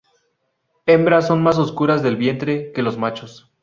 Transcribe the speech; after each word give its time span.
Hembras 0.87 1.27
son 1.27 1.43
más 1.43 1.59
oscuras 1.59 2.01
del 2.01 2.15
vientre 2.17 2.71
que 2.73 2.81
los 2.81 2.97
machos. 2.97 3.51